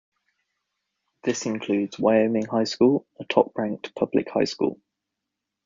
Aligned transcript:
This 1.21 1.45
includes 1.45 1.99
Wyoming 1.99 2.45
High 2.47 2.63
School, 2.63 3.05
a 3.19 3.23
top-ranked 3.23 3.93
public 3.93 4.31
high 4.31 4.45
school. 4.45 4.81